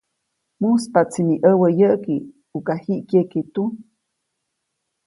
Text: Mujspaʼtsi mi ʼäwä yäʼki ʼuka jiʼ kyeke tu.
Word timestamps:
Mujspaʼtsi 0.61 1.19
mi 1.27 1.35
ʼäwä 1.41 1.67
yäʼki 1.79 2.15
ʼuka 2.49 2.73
jiʼ 2.83 3.01
kyeke 3.09 3.41
tu. 3.53 3.63